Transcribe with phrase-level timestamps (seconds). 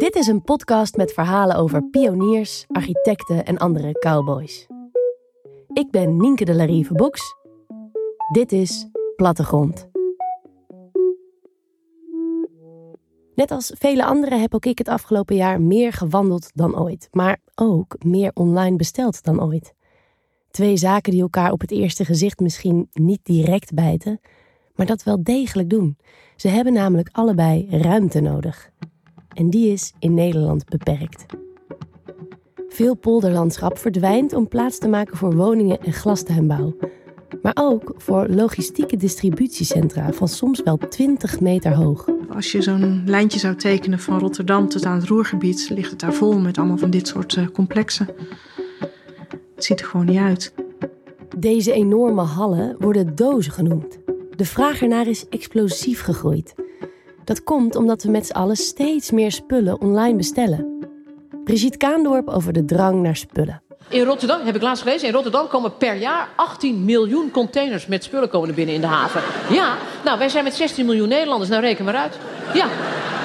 [0.00, 4.66] Dit is een podcast met verhalen over pioniers, architecten en andere cowboys.
[5.72, 7.34] Ik ben Nienke de Larive Box.
[8.32, 9.88] Dit is Plattegrond.
[13.34, 17.40] Net als vele anderen heb ook ik het afgelopen jaar meer gewandeld dan ooit, maar
[17.54, 19.74] ook meer online besteld dan ooit.
[20.50, 24.20] Twee zaken die elkaar op het eerste gezicht misschien niet direct bijten,
[24.74, 25.98] maar dat wel degelijk doen.
[26.36, 28.70] Ze hebben namelijk allebei ruimte nodig.
[29.34, 31.26] En die is in Nederland beperkt.
[32.68, 36.76] Veel polderlandschap verdwijnt om plaats te maken voor woningen en glastuinbouw.
[37.42, 42.08] Maar ook voor logistieke distributiecentra van soms wel 20 meter hoog.
[42.34, 46.14] Als je zo'n lijntje zou tekenen van Rotterdam tot aan het Roergebied, ligt het daar
[46.14, 48.08] vol met allemaal van dit soort eh, complexen.
[49.54, 50.54] Het ziet er gewoon niet uit.
[51.36, 53.98] Deze enorme hallen worden dozen genoemd.
[54.36, 56.54] De vraag ernaar is explosief gegroeid.
[57.24, 60.78] Dat komt omdat we met z'n allen steeds meer spullen online bestellen.
[61.44, 63.62] Brigitte Kaandorp over de drang naar spullen.
[63.88, 68.04] In Rotterdam, heb ik laatst gelezen, in Rotterdam komen per jaar 18 miljoen containers met
[68.04, 69.22] spullen komen binnen in de haven.
[69.50, 72.18] Ja, nou wij zijn met 16 miljoen Nederlanders, nou reken maar uit.
[72.54, 72.68] Ja,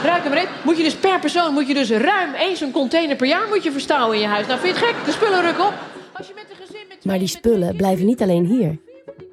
[0.04, 0.50] reken maar uit.
[0.64, 3.64] Moet je dus per persoon, moet je dus ruim eens een container per jaar moet
[3.64, 4.48] je verstouwen in je huis.
[4.48, 5.74] Nou vind je het gek, de spullen rukken op.
[6.14, 8.78] Als je met een gezin met Maar die spullen blijven niet alleen hier.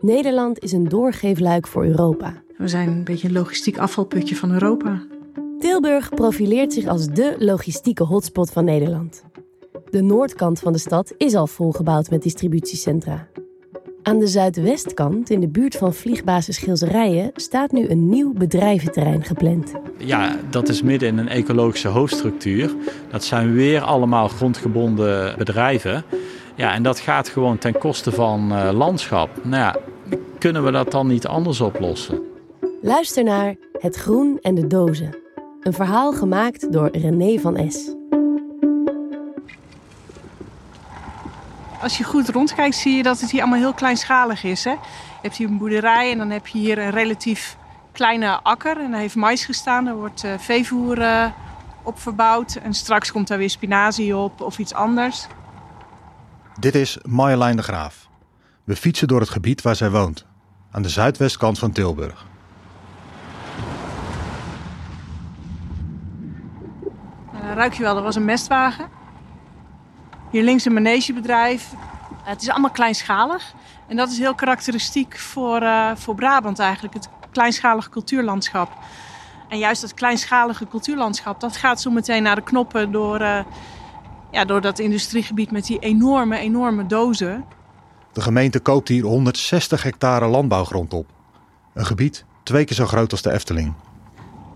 [0.00, 2.41] Nederland is een doorgeefluik voor Europa.
[2.56, 5.02] We zijn een beetje een logistiek afvalputje van Europa.
[5.58, 9.24] Tilburg profileert zich als dé logistieke hotspot van Nederland.
[9.90, 13.28] De noordkant van de stad is al volgebouwd met distributiecentra.
[14.02, 19.72] Aan de zuidwestkant, in de buurt van vliegbasis Gilserijen, staat nu een nieuw bedrijventerrein gepland.
[19.96, 22.74] Ja, dat is midden in een ecologische hoofdstructuur.
[23.10, 26.04] Dat zijn weer allemaal grondgebonden bedrijven.
[26.54, 29.30] Ja, en dat gaat gewoon ten koste van uh, landschap.
[29.44, 29.76] Nou ja,
[30.38, 32.31] kunnen we dat dan niet anders oplossen?
[32.84, 35.16] Luister naar Het Groen en de Dozen.
[35.60, 37.94] Een verhaal gemaakt door René van S.
[41.80, 44.64] Als je goed rondkijkt zie je dat het hier allemaal heel kleinschalig is.
[44.64, 44.70] Hè?
[44.70, 44.78] Je
[45.22, 47.56] hebt hier een boerderij en dan heb je hier een relatief
[47.92, 48.80] kleine akker.
[48.80, 51.26] En daar heeft mais gestaan, er wordt uh, veevoer uh,
[51.82, 52.54] op verbouwd.
[52.54, 55.26] En straks komt daar weer spinazie op of iets anders.
[56.60, 58.08] Dit is Marjolein de Graaf.
[58.64, 60.26] We fietsen door het gebied waar zij woont,
[60.70, 62.30] aan de zuidwestkant van Tilburg.
[67.54, 68.88] Ruik je wel, er was een mestwagen.
[70.30, 71.72] Hier links een manegebedrijf.
[72.22, 73.54] Het is allemaal kleinschalig.
[73.88, 78.70] En dat is heel karakteristiek voor, uh, voor Brabant eigenlijk, het kleinschalige cultuurlandschap.
[79.48, 83.18] En juist dat kleinschalige cultuurlandschap, dat gaat zo meteen naar de knoppen door,
[84.30, 87.44] ja, door dat industriegebied met die enorme, enorme dozen.
[88.12, 91.06] De gemeente koopt hier 160 hectare landbouwgrond op.
[91.74, 93.74] Een gebied twee keer zo groot als de Efteling.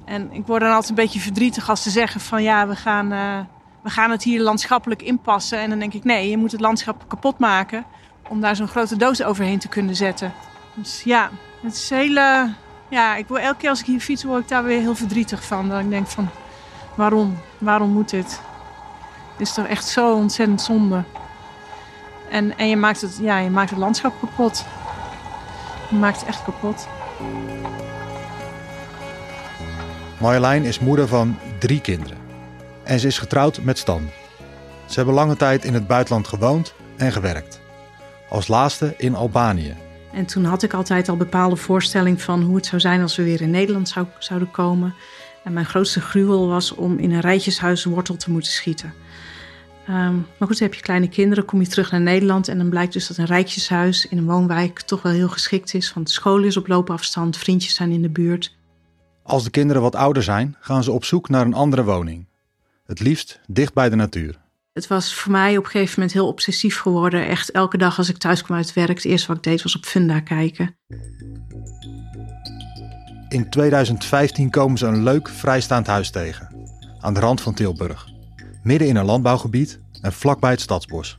[0.07, 3.13] En ik word dan altijd een beetje verdrietig als ze zeggen van ja, we gaan,
[3.13, 3.39] uh,
[3.83, 5.59] we gaan het hier landschappelijk inpassen.
[5.59, 7.85] En dan denk ik nee, je moet het landschap kapot maken
[8.29, 10.33] om daar zo'n grote doos overheen te kunnen zetten.
[10.75, 11.31] Dus ja,
[11.63, 12.55] het is hele...
[12.89, 15.45] Ja, ik word, elke keer als ik hier fiets word ik daar weer heel verdrietig
[15.45, 15.69] van.
[15.69, 16.29] Dat ik denk van
[16.95, 17.39] waarom?
[17.59, 18.41] Waarom moet dit?
[19.33, 21.03] Het is toch echt zo ontzettend zonde.
[22.31, 24.65] En, en je, maakt het, ja, je maakt het landschap kapot.
[25.91, 26.89] Je maakt het echt kapot.
[30.27, 32.17] Marjolein is moeder van drie kinderen.
[32.83, 34.11] En ze is getrouwd met Stan.
[34.87, 37.61] Ze hebben lange tijd in het buitenland gewoond en gewerkt.
[38.29, 39.75] Als laatste in Albanië.
[40.13, 43.23] En toen had ik altijd al bepaalde voorstelling van hoe het zou zijn als we
[43.23, 44.95] weer in Nederland zou, zouden komen.
[45.45, 48.95] En mijn grootste gruwel was om in een rijtjeshuis wortel te moeten schieten.
[49.89, 52.93] Um, maar goed, heb je kleine kinderen, kom je terug naar Nederland en dan blijkt
[52.93, 55.93] dus dat een rijtjeshuis in een woonwijk toch wel heel geschikt is.
[55.93, 58.56] Want de school is op loopafstand, vriendjes zijn in de buurt.
[59.27, 62.27] Als de kinderen wat ouder zijn, gaan ze op zoek naar een andere woning.
[62.85, 64.39] Het liefst dicht bij de natuur.
[64.73, 67.27] Het was voor mij op een gegeven moment heel obsessief geworden.
[67.27, 69.77] Echt elke dag als ik thuis kwam uit werk, het eerste wat ik deed was
[69.77, 70.77] op Funda kijken.
[73.29, 76.49] In 2015 komen ze een leuk vrijstaand huis tegen.
[77.01, 78.09] Aan de rand van Tilburg.
[78.63, 81.17] Midden in een landbouwgebied en vlakbij het stadsbos.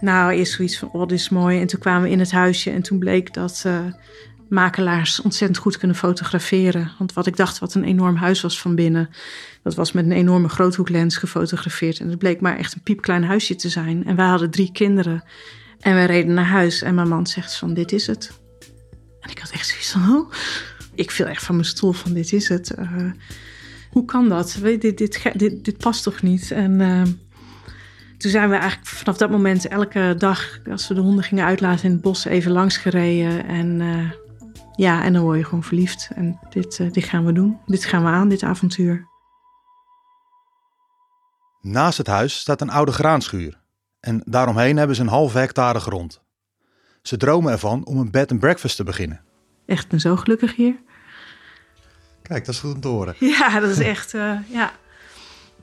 [0.00, 1.60] Nou, eerst zoiets van, oh, dit is mooi.
[1.60, 3.78] En toen kwamen we in het huisje en toen bleek dat uh,
[4.52, 6.90] makelaars ontzettend goed kunnen fotograferen.
[6.98, 9.10] Want wat ik dacht wat een enorm huis was van binnen,
[9.62, 12.00] dat was met een enorme groothoeklens gefotografeerd.
[12.00, 14.04] En het bleek maar echt een piepklein huisje te zijn.
[14.06, 15.24] En wij hadden drie kinderen.
[15.80, 18.40] En wij reden naar huis en mijn man zegt van, dit is het.
[19.20, 20.32] En ik had echt zoiets van, oh.
[20.94, 22.72] Ik viel echt van mijn stoel van, dit is het.
[22.78, 23.10] Uh,
[23.90, 24.58] hoe kan dat?
[24.62, 26.50] Dit, dit, dit, dit past toch niet?
[26.50, 27.02] En uh,
[28.18, 31.84] toen zijn we eigenlijk vanaf dat moment elke dag, als we de honden gingen uitlaten
[31.84, 33.46] in het bos, even langs gereden.
[33.46, 34.10] En uh,
[34.82, 36.08] ja, en dan word je gewoon verliefd.
[36.14, 37.58] En dit, uh, dit gaan we doen.
[37.66, 39.06] Dit gaan we aan, dit avontuur.
[41.60, 43.60] Naast het huis staat een oude graanschuur.
[44.00, 46.22] En daaromheen hebben ze een half hectare grond.
[47.02, 49.20] Ze dromen ervan om een bed and breakfast te beginnen.
[49.66, 50.82] Echt ben zo gelukkig hier.
[52.22, 53.14] Kijk, dat is goed om te horen.
[53.38, 54.72] Ja, dat is echt, uh, ja.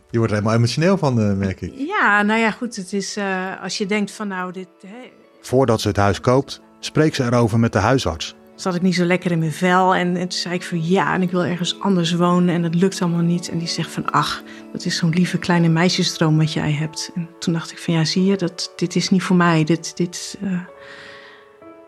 [0.09, 1.73] Je wordt er helemaal emotioneel van, uh, merk ik.
[1.75, 2.75] Ja, nou ja, goed.
[2.75, 4.69] Het is uh, als je denkt van nou, dit...
[4.87, 5.11] Hey.
[5.41, 8.35] Voordat ze het huis koopt, spreekt ze erover met de huisarts.
[8.59, 11.13] Zat ik niet zo lekker in mijn vel en, en toen zei ik van ja,
[11.13, 13.49] en ik wil ergens anders wonen en dat lukt allemaal niet.
[13.49, 17.11] En die zegt van ach, dat is zo'n lieve kleine meisjesdroom wat jij hebt.
[17.15, 19.63] En toen dacht ik van ja, zie je, dat, dit is niet voor mij.
[19.63, 20.61] Dit, dit, uh...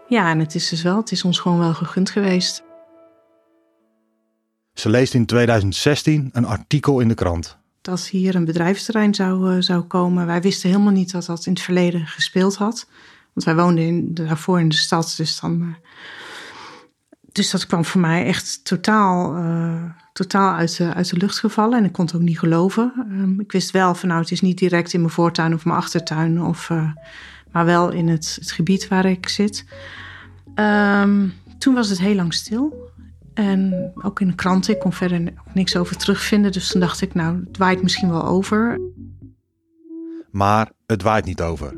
[0.07, 2.63] Ja, en het is dus wel, het is ons gewoon wel gegund geweest.
[4.73, 7.57] Ze leest in 2016 een artikel in de krant.
[7.81, 10.25] Dat hier een bedrijfsterrein zou, uh, zou komen.
[10.25, 12.87] Wij wisten helemaal niet dat dat in het verleden gespeeld had.
[13.33, 15.61] Want wij woonden in, daarvoor in de stad, dus dan...
[15.61, 15.67] Uh,
[17.31, 19.83] dus dat kwam voor mij echt totaal, uh,
[20.13, 21.77] totaal uit, de, uit de lucht gevallen.
[21.77, 22.93] En ik kon het ook niet geloven.
[23.11, 25.77] Um, ik wist wel van nou, het is niet direct in mijn voortuin of mijn
[25.77, 26.41] achtertuin.
[26.43, 26.91] Of, uh,
[27.51, 29.65] maar wel in het, het, gebied waar ik zit.
[30.55, 32.89] Um, toen was het heel lang stil.
[33.33, 36.51] En ook in de kranten, ik kon verder niks over terugvinden.
[36.51, 38.79] Dus toen dacht ik, nou, het waait misschien wel over.
[40.31, 41.77] Maar het waait niet over.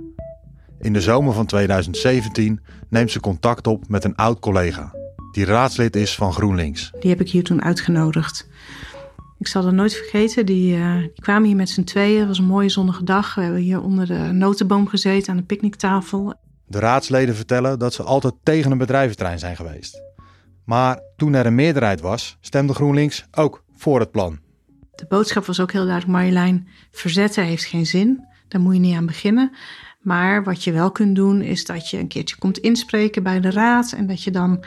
[0.80, 5.02] In de zomer van 2017 neemt ze contact op met een oud collega
[5.34, 6.92] die raadslid is van GroenLinks.
[7.00, 8.48] Die heb ik hier toen uitgenodigd.
[9.40, 10.46] Ik zal het nooit vergeten.
[10.46, 12.20] Die, uh, die kwamen hier met z'n tweeën.
[12.20, 13.36] Het was een mooie zonnige dag.
[13.36, 16.34] We hebben hier onder de notenboom gezeten aan de picknicktafel.
[16.68, 20.02] De raadsleden vertellen dat ze altijd tegen een bedrijventerrein zijn geweest.
[20.66, 24.40] Maar toen er een meerderheid was, stemde GroenLinks ook voor het plan.
[24.96, 26.68] De boodschap was ook heel duidelijk, Marjolein.
[26.92, 28.28] Verzetten heeft geen zin.
[28.48, 29.52] Daar moet je niet aan beginnen.
[30.02, 33.52] Maar wat je wel kunt doen, is dat je een keertje komt inspreken bij de
[33.52, 33.92] raad.
[33.92, 34.64] En dat je dan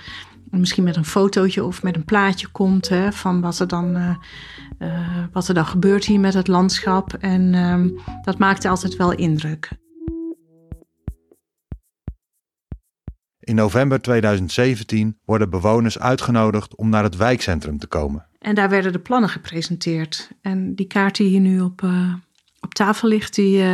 [0.51, 4.17] misschien met een fotootje of met een plaatje komt hè, van wat er, dan, uh,
[4.79, 7.13] uh, wat er dan gebeurt hier met het landschap.
[7.13, 9.71] En uh, dat maakte altijd wel indruk.
[13.41, 18.27] In november 2017 worden bewoners uitgenodigd om naar het wijkcentrum te komen.
[18.39, 20.31] En daar werden de plannen gepresenteerd.
[20.41, 22.15] En die kaart die hier nu op, uh,
[22.61, 23.65] op tafel ligt, die,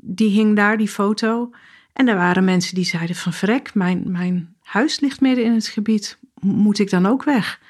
[0.00, 1.50] die hing daar, die foto.
[1.92, 5.66] En er waren mensen die zeiden van verrek, mijn, mijn huis ligt midden in het
[5.66, 6.18] gebied.
[6.40, 7.60] Moet ik dan ook weg?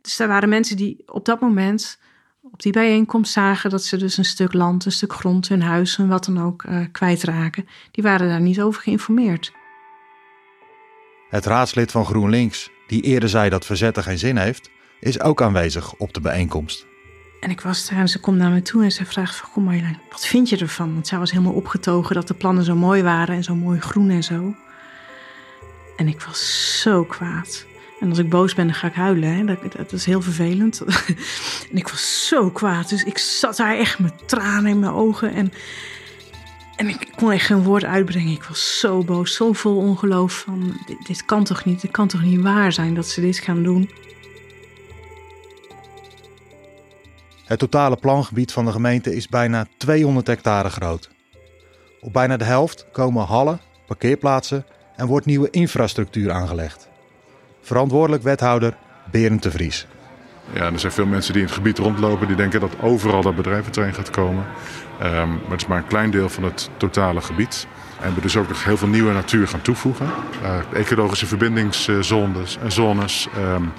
[0.00, 1.98] Dus er waren mensen die op dat moment
[2.42, 5.98] op die bijeenkomst zagen dat ze dus een stuk land, een stuk grond, hun huis
[5.98, 7.68] en wat dan ook uh, kwijtraken.
[7.90, 9.52] Die waren daar niet over geïnformeerd.
[11.30, 14.70] Het raadslid van GroenLinks, die eerder zei dat verzetten geen zin heeft,
[15.00, 16.86] is ook aanwezig op de bijeenkomst.
[17.40, 19.50] En ik was daar en ze komt naar me toe en ze vraagt van...
[19.50, 20.92] Kom Marjolein, wat vind je ervan?
[20.92, 24.10] Want zij was helemaal opgetogen dat de plannen zo mooi waren en zo mooi groen
[24.10, 24.54] en zo.
[25.96, 27.66] En ik was zo kwaad.
[28.00, 29.36] En als ik boos ben, dan ga ik huilen.
[29.36, 29.44] Hè?
[29.44, 30.80] Dat, dat is heel vervelend.
[31.70, 32.88] en ik was zo kwaad.
[32.88, 35.32] Dus ik zat daar echt met tranen in mijn ogen.
[35.32, 35.52] En,
[36.76, 38.32] en ik kon echt geen woord uitbrengen.
[38.32, 40.32] Ik was zo boos, zo vol ongeloof.
[40.32, 41.82] Van, dit, dit kan toch niet?
[41.82, 43.90] Het kan toch niet waar zijn dat ze dit gaan doen?
[47.44, 51.10] Het totale plangebied van de gemeente is bijna 200 hectare groot.
[52.00, 54.66] Op bijna de helft komen hallen, parkeerplaatsen
[54.96, 56.88] en wordt nieuwe infrastructuur aangelegd.
[57.60, 58.76] Verantwoordelijk wethouder
[59.10, 59.86] Berend de Vries.
[60.52, 63.36] Ja, er zijn veel mensen die in het gebied rondlopen die denken dat overal dat
[63.36, 64.44] bedrijventerrein gaat komen.
[65.02, 67.66] Um, maar het is maar een klein deel van het totale gebied.
[68.00, 70.06] En we dus ook nog heel veel nieuwe natuur gaan toevoegen.
[70.42, 73.72] Uh, ecologische verbindingszones, zones, um,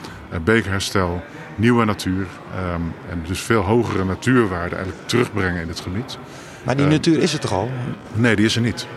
[0.44, 1.24] beekherstel,
[1.56, 2.28] nieuwe natuur.
[2.74, 6.18] Um, en dus veel hogere natuurwaarden eigenlijk terugbrengen in het gebied.
[6.64, 7.70] Maar die natuur is er toch al?
[8.14, 8.88] Nee, die is er niet.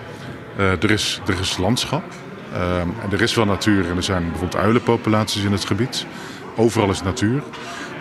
[0.59, 2.03] Uh, er, is, er is landschap.
[2.55, 6.07] Um, en er is wel natuur en er zijn bijvoorbeeld uilenpopulaties in het gebied.
[6.57, 7.43] Overal is natuur.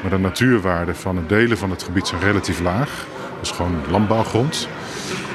[0.02, 3.06] Maar de natuurwaarden van een delen van het gebied zijn relatief laag.
[3.36, 4.68] Dat is gewoon landbouwgrond.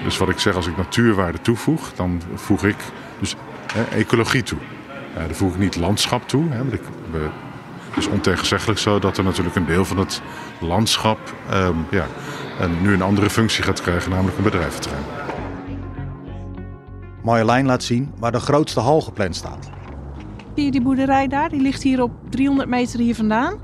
[0.05, 2.77] Dus wat ik zeg, als ik natuurwaarde toevoeg, dan voeg ik
[3.21, 3.37] dus
[3.73, 4.59] hè, ecologie toe.
[5.15, 6.51] Dan voeg ik niet landschap toe.
[6.51, 6.83] Hè, want ik,
[7.91, 10.23] het is ontegenzeggelijk zo dat er natuurlijk een deel van het
[10.61, 11.19] landschap
[11.53, 12.07] um, ja,
[12.83, 15.24] nu een andere functie gaat krijgen, namelijk een bedrijventerrein.
[17.25, 19.71] Marjolein laat zien waar de grootste hal gepland staat.
[20.55, 21.49] Zie je die boerderij daar?
[21.49, 23.59] Die ligt hier op 300 meter hier vandaan.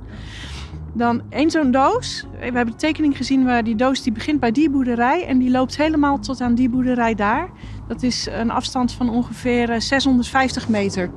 [0.92, 2.26] Dan één zo'n doos.
[2.38, 5.26] We hebben de tekening gezien waar die doos die begint bij die boerderij.
[5.26, 7.50] En die loopt helemaal tot aan die boerderij daar.
[7.88, 11.10] Dat is een afstand van ongeveer 650 meter.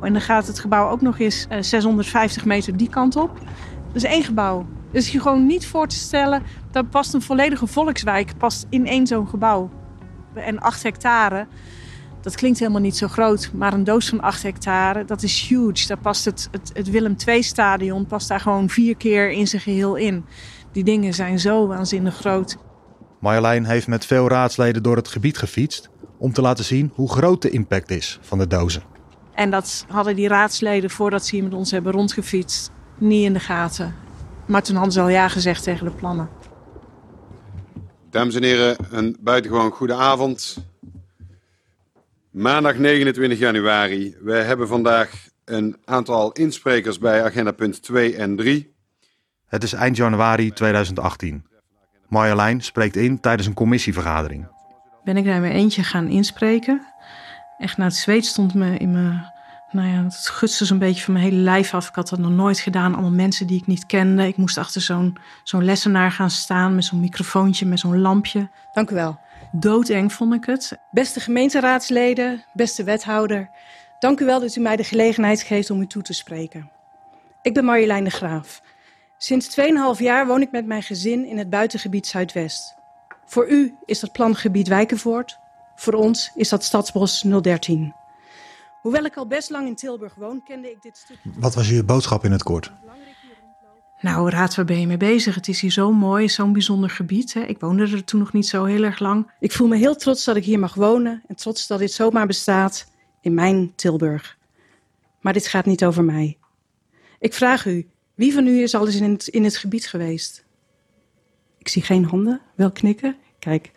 [0.00, 3.38] En dan gaat het gebouw ook nog eens 650 meter die kant op.
[3.86, 4.66] Dat is één gebouw.
[4.92, 9.06] Dus je gewoon niet voor te stellen, dat past een volledige volkswijk past in één
[9.06, 9.70] zo'n gebouw.
[10.34, 11.46] En 8 hectare,
[12.20, 15.86] dat klinkt helemaal niet zo groot, maar een doos van 8 hectare, dat is huge.
[15.86, 19.96] Daar past het, het, het Willem II-stadion past daar gewoon vier keer in zijn geheel
[19.96, 20.24] in.
[20.72, 22.56] Die dingen zijn zo waanzinnig groot.
[23.20, 27.42] Marjolein heeft met veel raadsleden door het gebied gefietst om te laten zien hoe groot
[27.42, 28.82] de impact is van de dozen.
[29.34, 33.40] En dat hadden die raadsleden, voordat ze hier met ons hebben rondgefietst, niet in de
[33.40, 33.94] gaten.
[34.46, 36.28] Maar toen hadden ze al ja gezegd tegen de plannen.
[38.18, 40.56] Dames en heren, een buitengewoon goede avond.
[42.30, 44.16] Maandag 29 januari.
[44.20, 48.74] We hebben vandaag een aantal insprekers bij agenda punt 2 en 3.
[49.46, 51.46] Het is eind januari 2018.
[52.08, 54.48] Marjolein spreekt in tijdens een commissievergadering.
[55.04, 56.86] Ben ik daar in mijn eentje gaan inspreken.
[57.58, 59.32] Echt, nou, het zweet stond me in mijn...
[59.70, 61.88] Nou ja, het gutste zo'n beetje van mijn hele lijf af.
[61.88, 62.92] Ik had dat nog nooit gedaan.
[62.92, 64.26] Allemaal mensen die ik niet kende.
[64.26, 68.48] Ik moest achter zo'n zo'n lessenaar gaan staan met zo'n microfoontje, met zo'n lampje.
[68.72, 69.18] Dank u wel.
[69.52, 70.78] Doodeng vond ik het.
[70.90, 73.50] Beste gemeenteraadsleden, beste wethouder.
[73.98, 76.70] Dank u wel dat u mij de gelegenheid geeft om u toe te spreken.
[77.42, 78.62] Ik ben Marjolein de Graaf.
[79.18, 82.74] Sinds 2,5 jaar woon ik met mijn gezin in het buitengebied Zuidwest.
[83.24, 85.38] Voor u is dat plangebied Wijkenvoort.
[85.74, 87.94] Voor ons is dat Stadsbos 013.
[88.82, 91.16] Hoewel ik al best lang in Tilburg woon, kende ik dit stuk.
[91.36, 92.72] Wat was je boodschap in het kort?
[94.00, 95.34] Nou, Raad, waar ben je mee bezig?
[95.34, 97.34] Het is hier zo mooi, zo'n bijzonder gebied.
[97.34, 97.40] Hè?
[97.40, 99.30] Ik woonde er toen nog niet zo heel erg lang.
[99.40, 102.26] Ik voel me heel trots dat ik hier mag wonen en trots dat dit zomaar
[102.26, 102.86] bestaat
[103.20, 104.36] in mijn Tilburg.
[105.20, 106.38] Maar dit gaat niet over mij.
[107.18, 110.44] Ik vraag u, wie van u is al eens in het, in het gebied geweest?
[111.58, 113.16] Ik zie geen handen, wel knikken.
[113.38, 113.70] Kijk.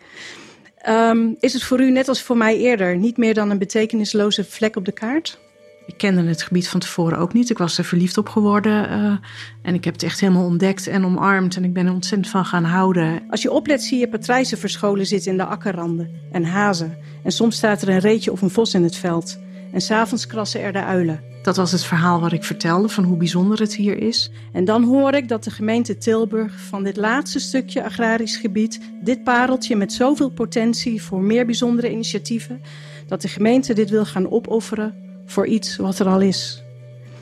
[0.88, 4.44] Um, is het voor u net als voor mij eerder niet meer dan een betekenisloze
[4.44, 5.38] vlek op de kaart?
[5.86, 7.50] Ik kende het gebied van tevoren ook niet.
[7.50, 8.90] Ik was er verliefd op geworden.
[8.90, 9.16] Uh,
[9.62, 11.56] en ik heb het echt helemaal ontdekt en omarmd.
[11.56, 13.22] En ik ben er ontzettend van gaan houden.
[13.30, 16.10] Als je oplet zie je patrijzen verscholen zitten in de akkerranden.
[16.32, 16.98] En hazen.
[17.24, 19.38] En soms staat er een reetje of een vos in het veld.
[19.72, 21.20] En s'avonds krassen er de uilen.
[21.42, 24.30] Dat was het verhaal wat ik vertelde van hoe bijzonder het hier is.
[24.52, 29.24] En dan hoor ik dat de gemeente Tilburg van dit laatste stukje agrarisch gebied, dit
[29.24, 32.60] pareltje met zoveel potentie voor meer bijzondere initiatieven,
[33.06, 34.94] dat de gemeente dit wil gaan opofferen
[35.26, 36.62] voor iets wat er al is.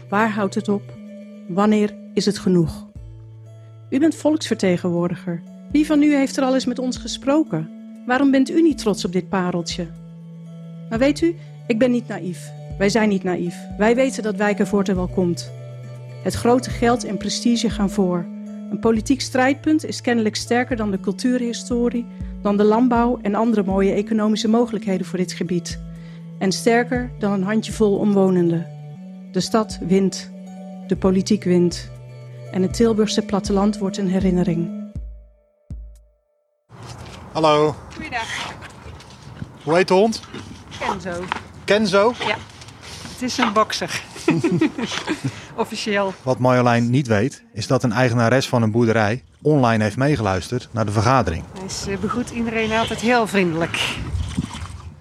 [0.08, 0.82] Waar houdt het op?
[1.48, 2.86] Wanneer is het genoeg?
[3.90, 5.42] U bent volksvertegenwoordiger.
[5.72, 7.70] Wie van u heeft er al eens met ons gesproken?
[8.06, 9.86] Waarom bent u niet trots op dit pareltje?
[10.88, 11.36] Maar weet u,
[11.70, 12.52] ik ben niet naïef.
[12.78, 13.56] Wij zijn niet naïef.
[13.78, 15.52] Wij weten dat Wijkenvoort er wel komt.
[16.22, 18.26] Het grote geld en prestige gaan voor.
[18.70, 22.06] Een politiek strijdpunt is kennelijk sterker dan de cultuurhistorie,
[22.42, 25.80] dan de landbouw en andere mooie economische mogelijkheden voor dit gebied.
[26.38, 28.66] En sterker dan een handjevol omwonenden.
[29.32, 30.30] De stad wint,
[30.86, 31.90] de politiek wint.
[32.52, 34.92] En het Tilburgse platteland wordt een herinnering.
[37.32, 37.74] Hallo.
[37.94, 38.54] Goeiedag.
[39.62, 40.20] Hoe heet de hond?
[40.78, 41.12] Kenzo.
[41.70, 42.12] Kenzo?
[42.26, 42.36] Ja.
[43.08, 44.02] Het is een bokser.
[45.56, 46.14] Officieel.
[46.22, 50.86] Wat Marjolein niet weet, is dat een eigenares van een boerderij online heeft meegeluisterd naar
[50.86, 51.44] de vergadering.
[51.54, 53.96] Hij is, uh, begroet iedereen altijd heel vriendelijk.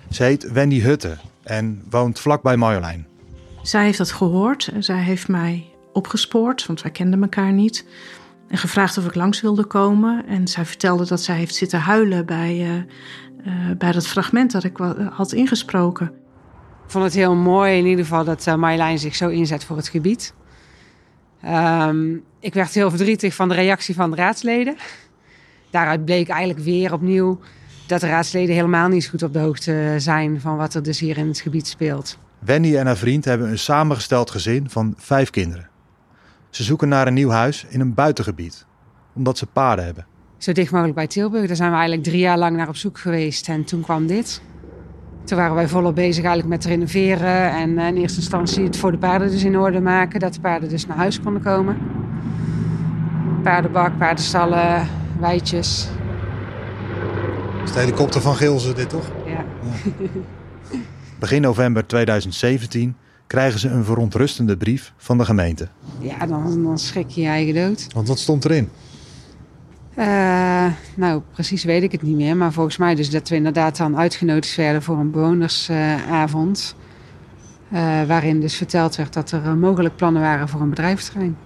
[0.09, 3.07] Ze heet Wendy Hutte en woont vlakbij Marjolein.
[3.61, 7.85] Zij heeft dat gehoord en zij heeft mij opgespoord, want wij kenden elkaar niet.
[8.47, 10.25] En gevraagd of ik langs wilde komen.
[10.27, 12.75] En zij vertelde dat zij heeft zitten huilen bij, uh,
[13.47, 14.77] uh, bij dat fragment dat ik
[15.09, 16.18] had ingesproken.
[16.89, 19.77] Ik vond het heel mooi in ieder geval dat uh, Marjolein zich zo inzet voor
[19.77, 20.33] het gebied.
[21.45, 24.75] Um, ik werd heel verdrietig van de reactie van de raadsleden.
[25.69, 27.39] Daaruit bleek eigenlijk weer opnieuw
[27.87, 31.17] dat de raadsleden helemaal niet goed op de hoogte zijn van wat er dus hier
[31.17, 32.17] in het gebied speelt.
[32.39, 35.69] Wendy en haar vriend hebben een samengesteld gezin van vijf kinderen.
[36.49, 38.65] Ze zoeken naar een nieuw huis in een buitengebied,
[39.13, 40.05] omdat ze paarden hebben.
[40.37, 41.47] Zo dicht mogelijk bij Tilburg.
[41.47, 44.41] Daar zijn we eigenlijk drie jaar lang naar op zoek geweest en toen kwam dit.
[45.29, 48.97] Toen waren wij volop bezig eigenlijk met renoveren en in eerste instantie het voor de
[48.97, 50.19] paarden dus in orde maken.
[50.19, 51.77] Dat de paarden dus naar huis konden komen.
[53.43, 54.87] Paardenbak, paardenstallen,
[55.19, 55.87] weidjes.
[57.57, 59.11] Dat is de helikopter van Gilze dit toch?
[59.25, 59.31] Ja.
[59.31, 60.07] ja.
[61.19, 62.95] Begin november 2017
[63.27, 65.67] krijgen ze een verontrustende brief van de gemeente.
[65.99, 67.87] Ja, dan, dan schrik je je eigen dood.
[67.93, 68.69] Want wat stond erin?
[69.97, 70.65] Uh,
[70.95, 72.37] nou, precies weet ik het niet meer.
[72.37, 76.75] Maar volgens mij dus dat we inderdaad dan uitgenodigd werden voor een bewonersavond.
[77.73, 81.37] Uh, waarin dus verteld werd dat er mogelijk plannen waren voor een bedrijventerrein.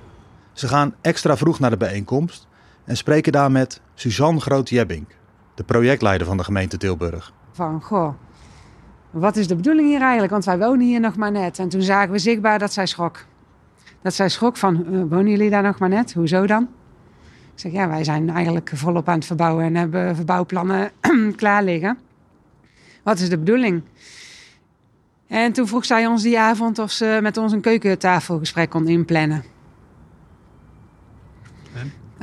[0.54, 2.48] Ze gaan extra vroeg naar de bijeenkomst
[2.86, 5.06] en spreken daar met Suzanne Groot-Jebbing,
[5.56, 7.34] de projectleider van de gemeente Tilburg.
[7.52, 8.14] Van, goh,
[9.12, 10.32] wat is de bedoeling hier eigenlijk?
[10.32, 11.60] Want wij wonen hier nog maar net.
[11.60, 13.26] En toen zagen we zichtbaar dat zij schrok.
[14.02, 16.14] Dat zij schrok van, wonen jullie daar nog maar net?
[16.14, 16.68] Hoezo dan?
[17.54, 20.92] Ik zeg, ja, wij zijn eigenlijk volop aan het verbouwen en hebben verbouwplannen
[21.36, 21.98] klaar liggen.
[23.04, 23.82] Wat is de bedoeling?
[25.28, 29.44] En toen vroeg zij ons die avond of ze met ons een keukentafelgesprek kon inplannen.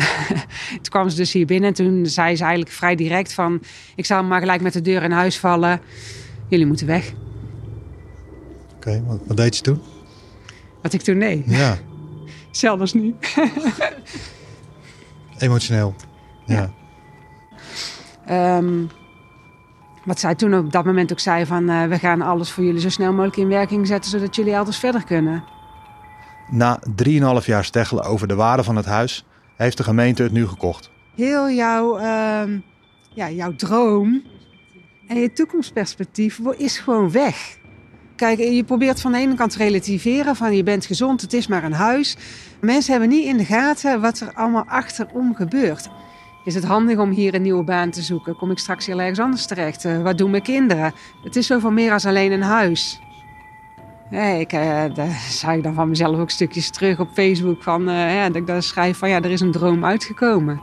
[0.71, 3.63] Toen kwam ze dus hier binnen en toen zei ze eigenlijk vrij direct van...
[3.97, 5.81] ik zal maar gelijk met de deur in huis vallen.
[6.49, 7.13] Jullie moeten weg.
[8.77, 9.81] Oké, wat, wat deed je toen?
[10.83, 11.43] Wat ik toen deed.
[11.47, 11.79] Ja,
[12.51, 13.15] Zelfs nu.
[15.41, 15.95] emotioneel.
[16.47, 16.71] Ja.
[18.27, 18.85] Ehm,
[20.05, 21.69] wat zij toen op dat moment ook zei van...
[21.69, 24.11] eh, we gaan alles voor jullie zo snel mogelijk in werking zetten...
[24.11, 25.45] zodat jullie altijd verder kunnen.
[26.51, 26.81] Na
[27.41, 30.91] 3,5 jaar steggelen over de waarde van het huis, heeft de gemeente het nu gekocht.
[31.15, 32.59] Heel jouw, ehm,
[33.15, 34.23] ja, jouw droom
[35.09, 37.59] en je toekomstperspectief is gewoon weg.
[38.21, 41.47] Kijk, je probeert van de ene kant te relativeren van je bent gezond, het is
[41.47, 42.17] maar een huis.
[42.61, 45.89] Mensen hebben niet in de gaten wat er allemaal achterom gebeurt.
[46.45, 48.37] Is het handig om hier een nieuwe baan te zoeken?
[48.37, 49.85] Kom ik straks heel ergens anders terecht?
[49.85, 50.93] Eh, wat doen mijn kinderen?
[51.23, 53.01] Het is zoveel meer als alleen een huis.
[54.11, 57.89] Ja, ik, eh, daar zag ik dan van mezelf ook stukjes terug op Facebook van,
[57.89, 60.61] eh, dat ik daar schrijf van ja, er is een droom uitgekomen.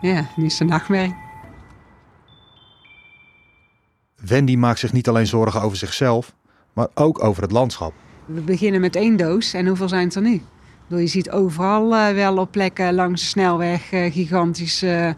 [0.00, 1.14] Ja, nu is een nachtmerrie.
[4.16, 6.32] Wendy maakt zich niet alleen zorgen over zichzelf,
[6.72, 7.92] maar ook over het landschap.
[8.24, 10.42] We beginnen met één doos en hoeveel zijn het er nu?
[10.98, 15.14] Je ziet overal eh, wel op plekken langs de snelweg eh, gigantische eh,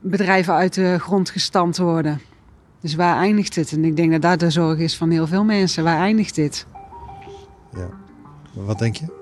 [0.00, 2.20] bedrijven uit de grond gestampt worden.
[2.80, 3.72] Dus waar eindigt het?
[3.72, 5.84] En ik denk dat dat de zorg is van heel veel mensen.
[5.84, 6.66] Waar eindigt dit?
[7.72, 7.88] Ja.
[8.52, 9.16] Wat denk je?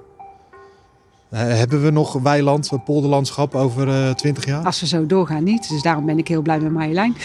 [1.29, 4.65] Hebben we nog weiland, polderlandschap over 20 jaar?
[4.65, 5.69] Als we zo doorgaan niet.
[5.69, 7.17] Dus daarom ben ik heel blij met Marjolein.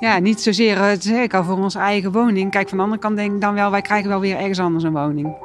[0.00, 2.50] Ja, niet zozeer, eh, het ik al, voor onze eigen woning.
[2.50, 4.84] Kijk, van de andere kant denk ik dan wel, wij krijgen wel weer ergens anders
[4.84, 5.36] een woning.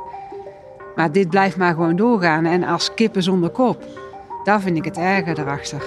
[0.95, 2.45] Maar dit blijft maar gewoon doorgaan.
[2.45, 3.85] En als kippen zonder kop,
[4.43, 5.83] daar vind ik het erger erachter.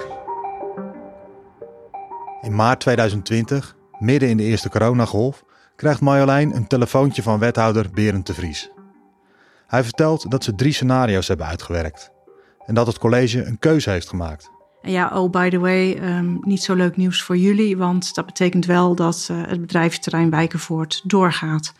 [2.41, 5.43] In maart 2020, midden in de eerste coronagolf,
[5.75, 8.71] krijgt Marjolein een telefoontje van wethouder Berend de Vries.
[9.67, 12.11] Hij vertelt dat ze drie scenario's hebben uitgewerkt
[12.65, 14.49] en dat het college een keuze heeft gemaakt.
[14.81, 18.25] En ja, oh by the way, ehm, niet zo leuk nieuws voor jullie, want dat
[18.25, 21.73] betekent wel dat eh, het bedrijventerrein Wijkenvoort doorgaat.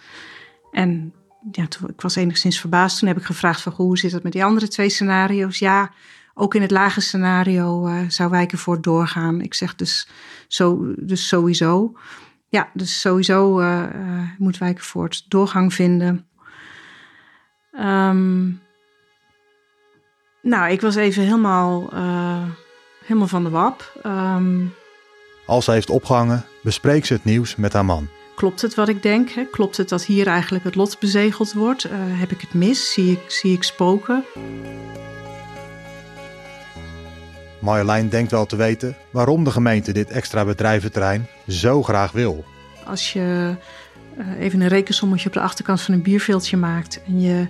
[0.71, 1.13] En
[1.51, 2.99] ja, ik was enigszins verbaasd.
[2.99, 5.59] Toen heb ik gevraagd van, hoe zit het met die andere twee scenario's?
[5.59, 5.91] Ja,
[6.33, 9.41] ook in het lage scenario eh, zou Wijkenvoort doorgaan.
[9.41, 10.09] Ik zeg dus,
[10.47, 11.97] zo, dus sowieso.
[12.49, 13.83] Ja, dus sowieso eh,
[14.37, 16.27] moet Wijkenvoort doorgang vinden.
[17.71, 18.49] Ehm,
[20.41, 21.89] nou, ik was even helemaal,
[23.07, 23.99] helemaal van de wap.
[24.03, 24.65] Ehm,
[25.45, 28.07] Als ze heeft opgehangen, bespreekt ze het nieuws met haar man.
[28.35, 29.29] klopt het wat ik denk?
[29.29, 29.43] Hè?
[29.51, 31.83] Klopt het dat hier eigenlijk het lot bezegeld wordt?
[31.83, 32.93] Eh, heb ik het mis?
[32.93, 34.23] Zie ik, zie ik spoken?
[37.59, 42.45] Marjolein denkt wel te weten waarom de gemeente dit extra bedrijventerrein zo graag wil.
[42.85, 43.55] Als je
[44.17, 47.01] eh, even een rekensommetje op de achterkant van een bierveeltje maakt...
[47.07, 47.47] en, je,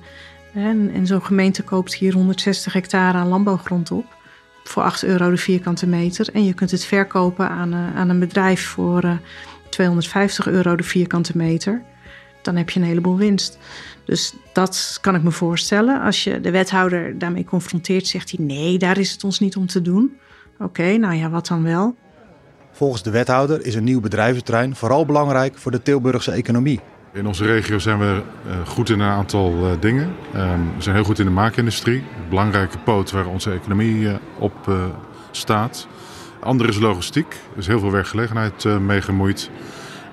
[0.54, 4.16] en, en zo'n gemeente koopt hier 160 hectare aan landbouwgrond op...
[4.70, 6.30] voor 8 euro de vierkante meter...
[6.34, 9.12] en je kunt het verkopen aan, eh, aan een bedrijf voor eh,
[9.70, 11.82] 250 euro de vierkante meter...
[12.42, 13.58] dan heb je een heleboel winst.
[14.06, 16.02] Dus dat kan ik me voorstellen.
[16.02, 18.46] Als je de wethouder daarmee confronteert, zegt hij...
[18.46, 20.18] nee, daar is het ons niet om te doen.
[20.60, 21.96] Oké, nou ja, wat dan wel?
[22.72, 26.80] Volgens de wethouder is een nieuw bedrijventerrein vooral belangrijk voor de Tilburgse economie.
[27.18, 30.16] In onze regio zijn we eh, goed in een aantal eh, dingen.
[30.34, 31.98] Ehm, we zijn heel goed in de maakindustrie.
[31.98, 34.72] Een belangrijke poot waar onze economie eh, op
[35.32, 35.88] staat.
[36.40, 37.32] Andere is logistiek.
[37.32, 39.50] Er is heel veel werkgelegenheid mee gemoeid.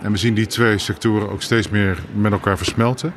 [0.02, 3.14] En we zien die twee sectoren ook steeds meer met elkaar versmelten.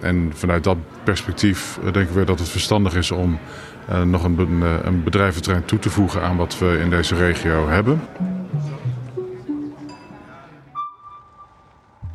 [0.00, 3.38] En vanuit dat perspectief denken we dat het verstandig is om
[4.04, 8.00] nog een, be- een bedrijventerrein toe te voegen aan wat we in deze regio hebben.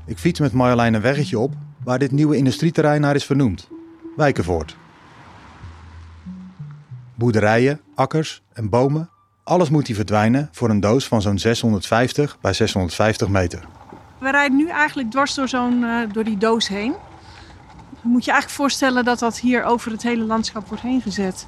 [0.08, 3.70] Ik fiets met Marjolein een weggetje op waar dit nieuwe industrieterrein naar is vernoemd.
[4.16, 4.78] Wijkenvoort.
[7.16, 9.10] Boerderijen, akkers en bomen,
[9.44, 13.68] alles moet hier verdwijnen voor een doos van zo'n 650 bij 650 meter.
[14.18, 16.94] We rijden nu eigenlijk dwars door, zo'n, eh, door die doos heen.
[18.02, 21.48] Moet je eigenlijk voorstellen dat dat hier over het hele landschap wordt heen gezet.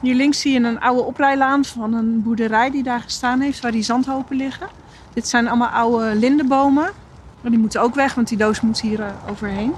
[0.00, 3.72] Hier links zie je een oude oprijlaan van een boerderij die daar gestaan heeft, waar
[3.72, 4.68] die zandhopen liggen.
[5.14, 7.02] Dit zijn allemaal oude lindenbomen.
[7.44, 9.74] Maar die moeten ook weg, want die doos moet hier eh, overheen.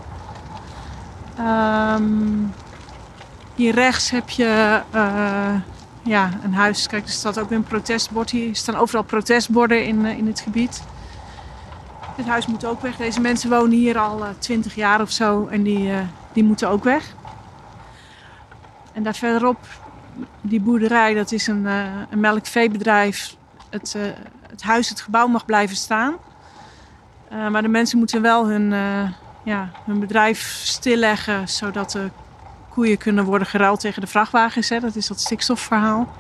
[1.37, 2.45] Ehm,
[3.55, 5.55] hier rechts heb je eh,
[6.03, 6.87] ja, een huis.
[6.87, 8.31] Kijk, er staat ook weer een protestbord.
[8.31, 10.83] Hier staan overal protestborden in, eh, in het gebied.
[12.17, 12.97] Dit huis moet ook weg.
[12.97, 15.93] Deze mensen wonen hier al twintig jaar of zo en die,
[16.33, 17.15] die moeten ook weg.
[18.93, 19.59] En daar verderop,
[20.41, 21.65] die boerderij, dat is een,
[22.11, 23.37] een melkveebedrijf.
[23.71, 23.97] Het,
[24.51, 26.17] het huis, het gebouw mag blijven staan.
[27.31, 29.11] Eh, maar de mensen moeten wel hun, eh,
[29.45, 32.11] ja, hun bedrijf stilleggen, zodat de
[32.71, 34.69] koeien kunnen worden geruild tegen de vrachtwagens.
[34.69, 34.81] Hè.
[34.81, 36.15] Dat is dat stikstofverhaal.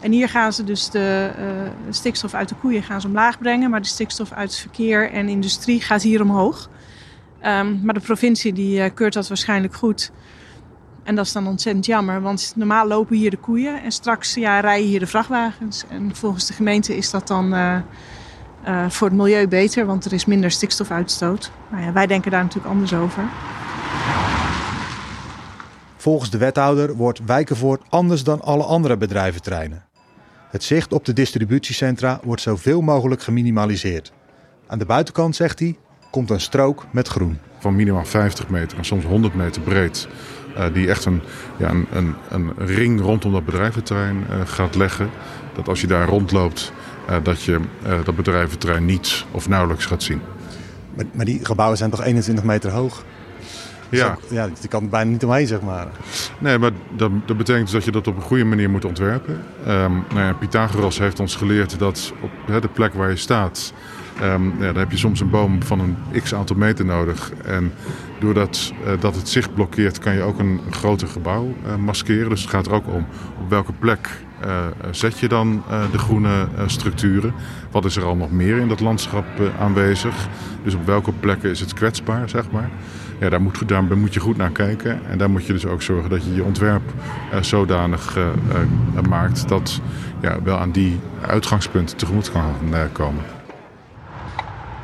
[0.00, 3.70] En hier gaan ze dus de uh, stikstof uit de koeien gaan ze omlaag brengen,
[3.70, 6.68] maar de stikstof uit het verkeer en industrie gaat hier omhoog.
[7.46, 10.10] Um, maar de provincie die keurt dat waarschijnlijk goed.
[11.02, 14.60] En dat is dan ontzettend jammer, want normaal lopen hier de koeien en straks ja,
[14.60, 15.84] rijden hier de vrachtwagens.
[15.88, 17.52] En volgens de gemeente is dat dan
[18.66, 21.50] uh, voor het milieu beter, want er is minder stikstofuitstoot.
[21.70, 23.22] Nou ja, wij denken daar natuurlijk anders over.
[25.96, 29.84] Volgens de wethouder wordt Wijkenvoort anders dan alle andere bedrijventerreinen.
[30.50, 34.12] Het zicht op de distributiecentra wordt zoveel mogelijk geminimaliseerd.
[34.66, 35.76] Aan de buitenkant, zegt hij,
[36.10, 37.38] komt een strook met groen.
[37.58, 40.08] Van minimaal 50 meter en soms 100 meter breed.
[40.56, 41.20] Uh, die echt een,
[41.56, 45.10] ja, een, een, een, ring rondom dat bedrijventerrein uh, gaat leggen.
[45.54, 46.72] Dat als je daar rondloopt,
[47.22, 47.60] dat je
[48.04, 50.20] dat bedrijventerrein niet of nauwelijks gaat zien.
[50.94, 53.04] Maar, maar die gebouwen zijn toch 21 meter hoog?
[53.88, 54.10] Ja.
[54.10, 55.86] Ook, ja, die kan bijna niet omheen, zeg maar.
[56.38, 59.44] Nee, maar dat, dat betekent dus dat je dat op een goede manier moet ontwerpen.
[59.68, 63.72] Um, nou ja, Pythagoras heeft ons geleerd dat op de plek waar je staat...
[64.22, 67.32] Um, ja, dan heb je soms een boom van een x aantal meter nodig.
[67.44, 67.72] En
[68.20, 72.28] doordat uh, dat het zicht blokkeert, kan je ook een, groter gebouw uh, maskeren.
[72.28, 73.06] Dus het gaat er ook om
[73.40, 74.08] op welke plek
[74.90, 77.34] zet je dan de groene structuren.
[77.70, 79.24] Wat is er al nog meer in dat landschap
[79.60, 80.28] aanwezig?
[80.62, 82.70] Dus op welke plekken is het kwetsbaar, zeg maar.
[83.20, 85.00] Ja, daar, moet, moet je goed naar kijken.
[85.06, 86.82] En daar moet je dus ook zorgen dat je je ontwerp
[87.40, 88.16] zodanig
[89.08, 89.48] maakt...
[89.48, 89.80] dat
[90.20, 92.42] ja, wel aan die uitgangspunten tegemoet kan
[92.92, 93.22] komen.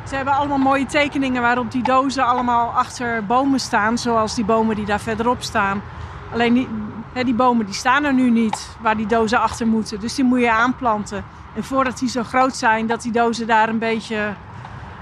[0.07, 3.97] Ze hebben allemaal mooie tekeningen waarop die dozen allemaal achter bomen staan.
[3.97, 5.81] Zoals die bomen die daar verderop staan.
[6.33, 6.67] Alleen die,
[7.23, 9.99] die bomen die staan er nu niet waar die dozen achter moeten.
[9.99, 11.23] Dus die moet je aanplanten.
[11.55, 14.33] En voordat die zo groot zijn dat die dozen daar een beetje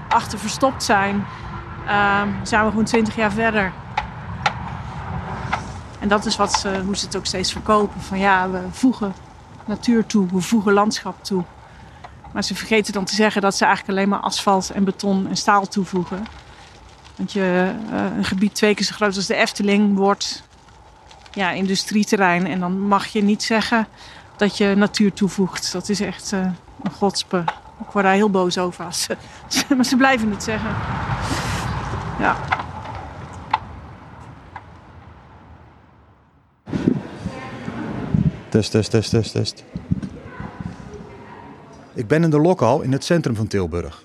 [0.08, 1.26] achter verstopt zijn...
[1.86, 3.72] Uh, zijn we gewoon 20 jaar verder.
[6.00, 8.00] En dat is wat ze, hoe ze het ook steeds verkopen.
[8.00, 9.14] Van ja, we voegen
[9.64, 11.44] natuur toe, we voegen landschap toe.
[12.32, 15.36] Maar ze vergeten dan te zeggen dat ze eigenlijk alleen maar asfalt en beton en
[15.36, 16.24] staal toevoegen.
[17.16, 20.44] Want je, uh, een gebied twee keer zo groot als de Efteling wordt
[21.34, 22.46] ja, industrieterrein.
[22.46, 23.86] En dan mag je niet zeggen
[24.36, 25.72] dat je natuur toevoegt.
[25.72, 26.40] Dat is echt uh,
[26.82, 27.44] een godspe.
[27.80, 28.84] Ik word daar heel boos over.
[28.84, 29.06] Als
[29.76, 30.70] maar ze blijven het zeggen.
[32.18, 32.36] Ja.
[38.48, 39.64] Test, test, test, test, test.
[41.94, 44.02] Ik ben in de lokhal in het centrum van Tilburg.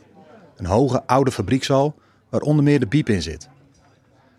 [0.56, 1.96] Een hoge oude fabriekshal
[2.30, 3.50] waar onder meer de biep in zit.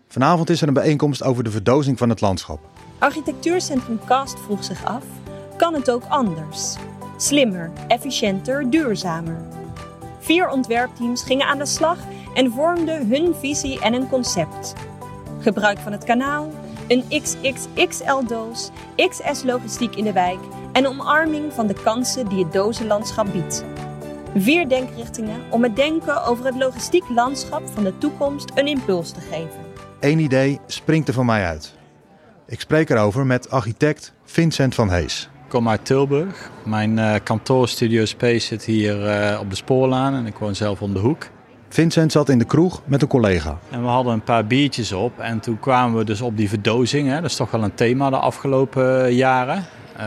[0.07, 2.59] Vanavond is er een bijeenkomst over de verdozing van het landschap.
[3.01, 5.03] Architectuurcentrum Cast vroeg zich af:
[5.57, 6.75] kan het ook anders?
[7.17, 9.37] Slimmer, efficiënter, duurzamer.
[10.19, 11.97] Vier ontwerpteams gingen aan de slag
[12.33, 14.73] en vormden hun visie en een concept.
[15.39, 16.51] Gebruik van het kanaal,
[16.87, 20.39] een XXXL-doos, XS-logistiek in de wijk
[20.71, 23.65] en omarming van de kansen die het dozenlandschap biedt.
[24.35, 29.21] Vier denkrichtingen om het denken over het logistiek landschap van de toekomst een impuls te
[29.21, 29.59] geven.
[29.99, 31.79] Eén idee springt er van mij uit.
[32.51, 35.29] Ik spreek erover met architect Vincent van Hees.
[35.43, 36.49] Ik kom uit Tilburg.
[36.65, 40.81] Mijn uh, kantoor Studio Space zit hier uh, op de spoorlaan en ik woon zelf
[40.81, 41.27] om de hoek.
[41.69, 43.59] Vincent zat in de kroeg met een collega.
[43.69, 47.07] En we hadden een paar biertjes op en toen kwamen we dus op die verdozing.
[47.07, 47.15] Hè.
[47.15, 49.57] Dat is toch wel een thema de afgelopen jaren.
[49.57, 50.03] Uh,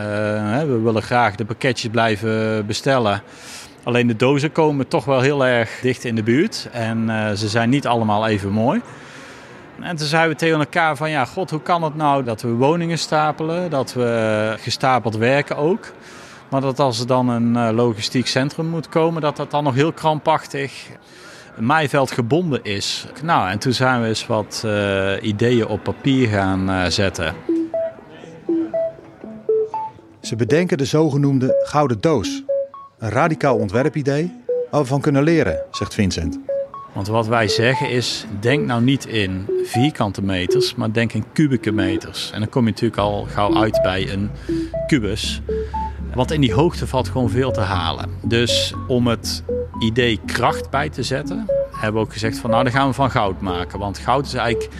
[0.59, 3.22] we willen graag de pakketjes blijven bestellen.
[3.83, 6.68] Alleen de dozen komen toch wel heel erg dicht in de buurt.
[6.72, 8.80] En uh, ze zijn niet allemaal even mooi.
[9.81, 12.49] En toen zeiden we tegen elkaar van ja, god, hoe kan het nou dat we
[12.49, 15.93] woningen stapelen, dat we gestapeld werken ook.
[16.51, 19.75] Maar dat als er dan een uh, logistiek centrum moet komen, dat dat dan nog
[19.75, 20.89] heel krampachtig
[21.59, 23.07] maaiveld gebonden is.
[23.23, 27.35] Nou, en toen zijn we eens wat uh, ideeën op papier gaan uh, zetten.
[30.21, 32.43] Ze bedenken de zogenoemde gouden doos.
[32.99, 36.54] Een radicaal ontwerpidee van kunnen leren, zegt Vincent.
[36.94, 41.72] Want wat wij zeggen is, denk nou niet in vierkante meters, maar denk in kubieke
[41.72, 42.30] meters.
[42.30, 44.30] En dan kom je natuurlijk al gauw uit bij een
[44.87, 45.42] kubus.
[46.14, 48.11] Want in die hoogte valt gewoon veel te halen.
[48.22, 49.42] Dus om het
[49.78, 53.11] idee kracht bij te zetten, hebben we ook gezegd van nou, dan gaan we van
[53.11, 53.78] goud maken.
[53.78, 54.72] Want goud is eigenlijk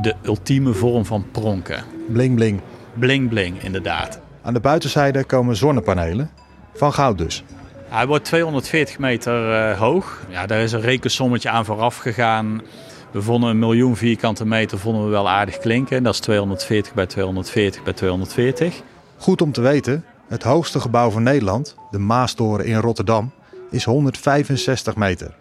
[0.00, 1.84] de ultieme vorm van pronken.
[2.08, 2.60] Bling bling.
[2.94, 4.20] Bling bling, inderdaad.
[4.42, 6.30] Aan de buitenzijde komen zonnepanelen,
[6.74, 7.44] van goud dus.
[7.90, 10.22] Hij wordt 240 meter uh, hoog.
[10.28, 12.62] Ja, daar is een rekensommetje aan vooraf gegaan.
[13.10, 16.02] We vonden een miljoen vierkante meter vonden we wel aardig klinken.
[16.02, 18.82] Dat is 240 bij 240 bij 240.
[19.16, 23.32] Goed om te weten, het hoogste gebouw van Nederland, de Maastoren in Rotterdam,
[23.70, 25.34] is 165 meter.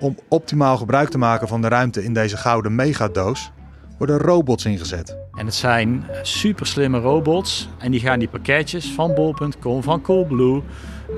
[0.00, 3.50] Om optimaal gebruik te maken van de ruimte in deze gouden megadoos,
[3.98, 5.16] worden robots ingezet.
[5.38, 7.68] En het zijn super slimme robots.
[7.78, 10.62] En die gaan die pakketjes van bol.com, van Coolblue,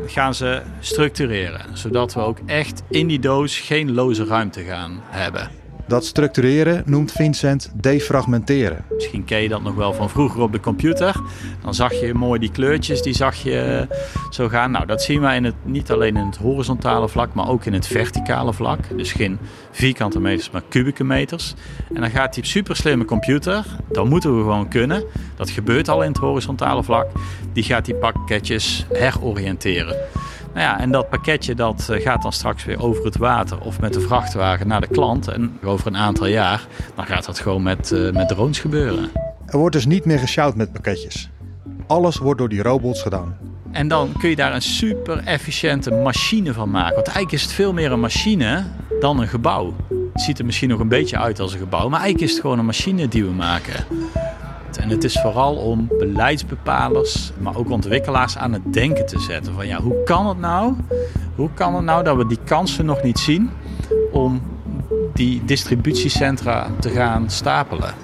[0.06, 1.60] gaan ze structureren.
[1.72, 5.57] Zodat we ook echt in die doos geen loze ruimte gaan hebben.
[5.88, 8.84] Dat structureren noemt Vincent defragmenteren.
[8.94, 11.16] Misschien ken je dat nog wel van vroeger op de computer.
[11.62, 13.96] Dan zag je mooi die kleurtjes, die zag je eh,
[14.30, 14.70] zo gaan.
[14.70, 17.72] Nou, dat zien wij in het, niet alleen in het horizontale vlak, maar ook in
[17.72, 18.78] het verticale vlak.
[18.96, 19.38] Dus geen
[19.70, 21.54] vierkante meters, maar kubieke meters.
[21.94, 25.04] En dan gaat die superslimme computer, dat moeten we gewoon kunnen.
[25.36, 27.06] Dat gebeurt al in het horizontale vlak.
[27.52, 29.96] Die gaat die pakketjes heroriënteren.
[30.54, 33.80] Nou ja, en dat pakketje dat eh, gaat dan straks weer over het water of
[33.80, 35.28] met de vrachtwagen naar de klant.
[35.28, 39.10] En over een aantal jaar, dan gaat dat gewoon met, uh, met drones gebeuren.
[39.46, 41.30] Er wordt dus niet meer gesjouwd met pakketjes.
[41.86, 43.36] Alles wordt door die robots gedaan.
[43.70, 46.94] En dan kun je daar een super efficiënte machine van maken.
[46.94, 48.64] Want eigenlijk is het veel meer een machine
[49.00, 49.74] dan een gebouw.
[50.12, 52.40] Het ziet er misschien nog een beetje uit als een gebouw, maar eigenlijk is het
[52.40, 53.84] gewoon een machine die we maken.
[54.76, 59.54] En het is vooral om beleidsbepalers, maar ook ontwikkelaars aan het denken te zetten.
[59.54, 60.74] Van ja, hoe kan het nou?
[61.34, 63.50] Hoe kan het nou dat we die kansen nog niet zien
[64.12, 64.42] om
[65.14, 67.94] die distributiecentra te gaan stapelen?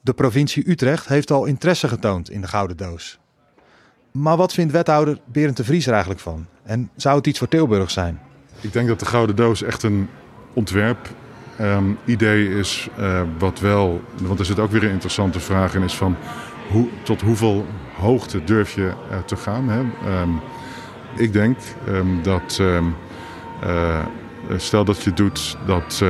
[0.00, 3.18] De provincie Utrecht heeft al interesse getoond in de gouden doos.
[4.10, 6.46] Maar wat vindt wethouder Berend de Vries er eigenlijk van?
[6.62, 8.20] En zou het iets voor Tilburg zijn?
[8.60, 10.08] Ik denk dat de gouden doos echt een
[10.52, 11.08] ontwerp
[11.60, 15.82] Um, idee is uh, wat wel, want er zit ook weer een interessante vraag in,
[15.82, 16.16] is van
[16.70, 17.66] hoe, tot hoeveel
[17.98, 18.92] hoogte durf je
[19.24, 19.68] te gaan.
[19.68, 19.80] Hè?
[20.20, 20.40] Um,
[21.16, 23.98] ik denk um, dat, uh,
[24.56, 26.02] stel dat je doet dat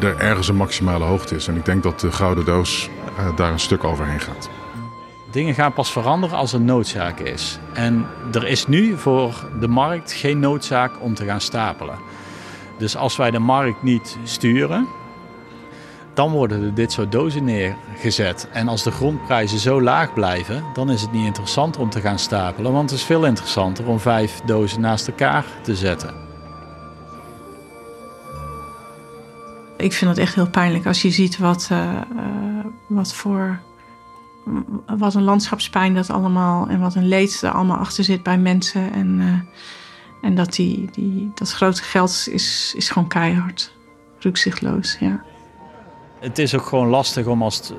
[0.00, 1.48] er ergens een maximale hoogte is.
[1.48, 2.90] En ik denk dat de gouden doos
[3.36, 4.50] daar een stuk overheen gaat.
[5.30, 7.58] Dingen gaan pas veranderen als er noodzaak is.
[7.72, 11.98] En er is nu voor de markt geen noodzaak om te gaan stapelen.
[12.78, 14.86] Dus als wij de markt niet sturen,
[16.14, 18.48] dan worden er dit soort dozen neergezet.
[18.52, 22.18] En als de grondprijzen zo laag blijven, dan is het niet interessant om te gaan
[22.18, 22.72] stapelen.
[22.72, 26.14] Want het is veel interessanter om vijf dozen naast elkaar te zetten.
[29.76, 33.58] Ik vind het echt heel pijnlijk als je ziet wat, uh, uh, wat voor.
[34.98, 38.92] Wat een landschapspijn dat allemaal en wat een leed er allemaal achter zit bij mensen.
[38.92, 39.32] En uh,
[40.22, 43.72] en dat, die, die, dat grote geld is, is gewoon keihard.
[44.18, 45.22] Rukzichtloos, ja.
[46.20, 47.76] Het is ook gewoon lastig om als eh,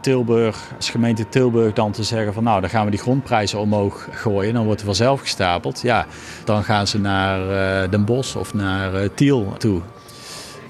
[0.00, 4.08] Tilburg, als gemeente Tilburg dan te zeggen van nou, dan gaan we die grondprijzen omhoog
[4.10, 4.54] gooien.
[4.54, 5.80] Dan wordt er vanzelf gestapeld.
[5.82, 6.06] Ja,
[6.44, 9.80] dan gaan ze naar uh, Den Bosch of naar uh, Tiel toe.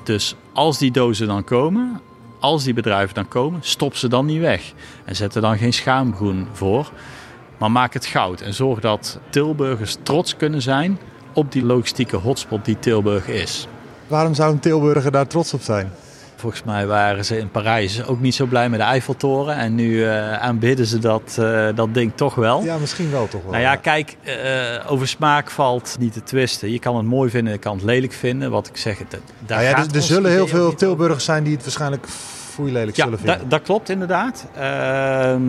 [0.02, 2.00] Dus als die dozen dan komen,
[2.38, 4.72] als die bedrijven dan komen, stop ze dan niet weg.
[5.04, 6.92] En zet er dan geen schaamgroen voor.
[7.58, 10.98] Maar maak het goud en zorg dat Tilburgers trots kunnen zijn
[11.32, 13.68] op die logistieke hotspot die Tilburg is.
[14.06, 15.92] Waarom zou een Tilburger daar trots op zijn?
[16.36, 19.56] Volgens mij waren ze in Parijs ook niet zo blij met de Eiffeltoren.
[19.56, 22.64] En nu uh, aanbidden ze dat, uh, dat ding toch wel.
[22.64, 23.50] Ja, misschien wel toch wel.
[23.50, 26.72] Nou ja, kijk, uh, over smaak valt niet te twisten.
[26.72, 28.50] Je kan het mooi vinden, je kan het lelijk vinden.
[28.50, 31.52] Wat ik zeg, het, daar nou ja, er, er zullen heel veel Tilburgers zijn die
[31.52, 32.06] het waarschijnlijk
[32.54, 33.38] foeilelijk ja, zullen vinden.
[33.40, 34.46] Ja, dat klopt inderdaad.
[34.56, 35.42] Ehm,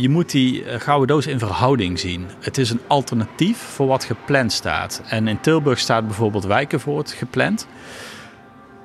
[0.00, 2.26] je moet die eh, gouden doos in verhouding zien.
[2.40, 5.02] Het is een alternatief voor wat gepland staat.
[5.08, 7.66] En in Tilburg staat bijvoorbeeld Wijkenvoort gepland.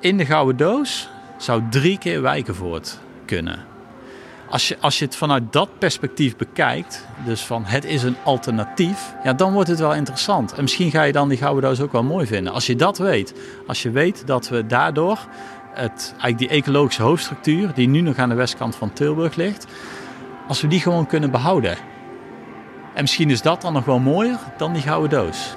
[0.00, 3.64] In de gouden doos zou drie keer Wijkenvoort kunnen.
[4.48, 9.14] Als je, als je het vanuit dat perspectief bekijkt, dus van het is een alternatief,
[9.24, 10.52] ja, dan wordt het wel interessant.
[10.52, 12.52] En misschien ga je dan die gouden doos ook wel mooi vinden.
[12.52, 13.34] Als je dat weet,
[13.66, 15.18] als je weet dat we daardoor
[15.72, 19.66] het, eigenlijk die ecologische hoofdstructuur, die nu nog aan de westkant van Tilburg ligt,
[20.48, 21.76] als we die gewoon kunnen behouden.
[22.94, 25.56] En misschien is dat dan nog wel mooier dan die gouden doos.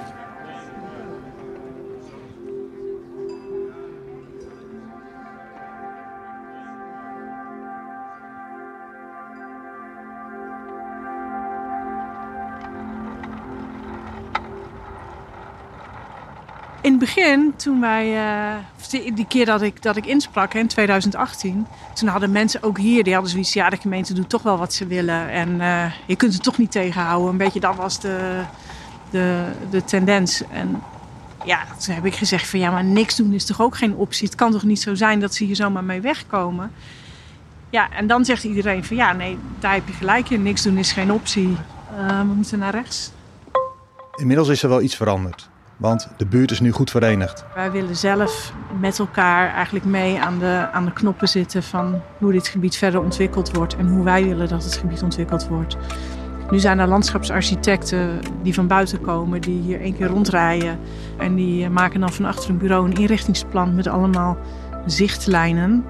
[17.00, 22.08] Het begin, toen wij, uh, die keer dat ik, dat ik insprak in 2018, toen
[22.08, 24.86] hadden mensen ook hier, die hadden zoiets, ja, de gemeente doet toch wel wat ze
[24.86, 27.30] willen en uh, je kunt het toch niet tegenhouden.
[27.30, 28.42] Een beetje dat was de,
[29.10, 30.42] de, de tendens.
[30.52, 30.82] En
[31.44, 34.26] ja, toen heb ik gezegd van ja, maar niks doen is toch ook geen optie.
[34.26, 36.72] Het kan toch niet zo zijn dat ze hier zomaar mee wegkomen.
[37.70, 40.42] Ja, en dan zegt iedereen van ja, nee, daar heb je gelijk in.
[40.42, 41.56] Niks doen is geen optie.
[41.98, 43.10] Uh, we moeten naar rechts.
[44.16, 45.48] Inmiddels is er wel iets veranderd.
[45.78, 47.44] Want de buurt is nu goed verenigd.
[47.54, 52.32] Wij willen zelf met elkaar eigenlijk mee aan de, aan de knoppen zitten van hoe
[52.32, 55.76] dit gebied verder ontwikkeld wordt en hoe wij willen dat het gebied ontwikkeld wordt.
[56.50, 60.78] Nu zijn er landschapsarchitecten die van buiten komen, die hier één keer rondrijden.
[61.18, 64.36] En die maken dan van achter een bureau een inrichtingsplan met allemaal
[64.86, 65.84] zichtlijnen.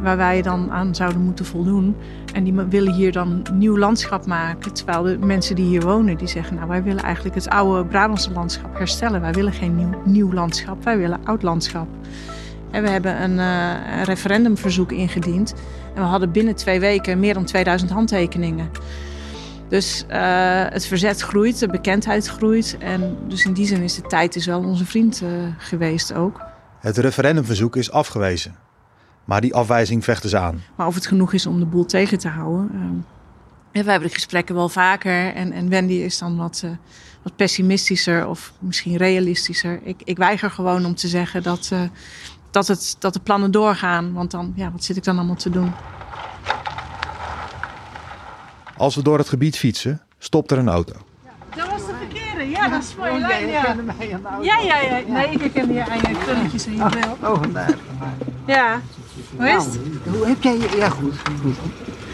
[0.00, 1.96] Waar wij dan aan zouden moeten voldoen.
[2.32, 4.72] En die willen hier dan nieuw landschap maken.
[4.72, 6.54] Terwijl de mensen die hier wonen, die zeggen...
[6.56, 9.20] nou, wij willen eigenlijk het oude Brabantse landschap herstellen.
[9.20, 11.88] Wij willen geen nieuw, nieuw landschap, wij willen oud landschap.
[12.70, 15.54] En we hebben een, een referendumverzoek ingediend.
[15.94, 18.70] En we hadden binnen twee weken meer dan 2000 handtekeningen.
[19.72, 20.16] Dus uh,
[20.68, 22.76] het verzet groeit, de bekendheid groeit.
[22.78, 26.40] En dus in die zin is de tijd is wel onze vriend uh, geweest ook.
[26.80, 28.54] Het referendumverzoek is afgewezen.
[29.32, 30.62] Maar die afwijzing vechten ze aan.
[30.76, 32.70] Maar of het genoeg is om de boel tegen te houden.
[32.74, 35.34] Uh, we hebben de gesprekken wel vaker.
[35.34, 36.64] En, en Wendy is dan wat,
[37.22, 39.80] wat pessimistischer of misschien realistischer.
[39.82, 41.72] Ik, ik weiger gewoon om te zeggen dat,
[42.50, 44.12] dat, het, dat de plannen doorgaan.
[44.12, 45.72] Want dan, ja, wat zit ik dan allemaal te doen?
[48.76, 50.94] Als we door het gebied fietsen, stopt er een auto.
[51.56, 53.48] Dat was de verkeerde, ja, dat is mooie lijn.
[53.48, 53.76] Ja.
[54.40, 55.00] ja, ja, ja.
[55.06, 57.30] Nee, ik herkende je aan je krulletjes en je bril.
[57.30, 57.74] Oh, vandaar.
[58.46, 58.80] Ja.
[59.36, 60.04] Hoe is het?
[60.04, 60.58] Nou, hoe heb jij...
[60.76, 61.14] Ja, goed.
[61.42, 61.56] goed.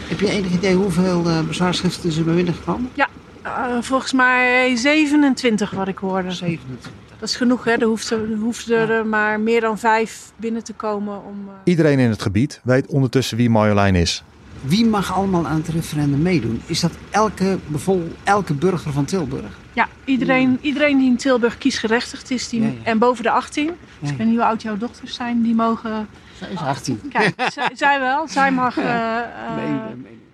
[0.07, 2.89] Heb je enig idee hoeveel uh, bezwaarschriften ze bij binnengekomen?
[2.93, 3.07] Ja,
[3.45, 6.31] uh, volgens mij 27 wat ik hoorde.
[6.31, 6.91] 27.
[7.19, 7.71] Dat is genoeg, hè?
[7.71, 9.03] Er hoefden hoeft er ja.
[9.03, 11.45] maar meer dan vijf binnen te komen om...
[11.47, 11.53] Uh...
[11.63, 14.23] Iedereen in het gebied weet ondertussen wie Marjolein is.
[14.61, 16.61] Wie mag allemaal aan het referendum meedoen?
[16.65, 17.57] Is dat elke,
[18.23, 19.57] elke burger van Tilburg?
[19.73, 22.73] Ja, iedereen, iedereen die in Tilburg kiesgerechtigd is die, ja, ja.
[22.83, 23.71] en boven de 18.
[23.99, 26.07] Dus ik weet niet hoe oud jouw dochters zijn, die mogen...
[26.39, 27.01] Zij is 18.
[27.09, 28.27] Kijk, zij, zij, wel.
[28.27, 28.77] Zij mag...
[28.77, 29.85] Uh, uh,